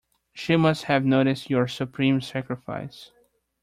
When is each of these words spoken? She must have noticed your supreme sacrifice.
She 0.33 0.55
must 0.57 0.85
have 0.85 1.05
noticed 1.05 1.51
your 1.51 1.67
supreme 1.67 2.21
sacrifice. 2.21 3.11